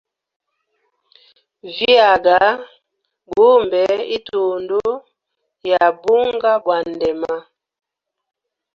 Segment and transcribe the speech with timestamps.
[1.75, 2.39] Vyaga
[3.29, 3.83] gumbe
[4.17, 4.79] itundu
[5.69, 7.33] ya bunga bwa ndema.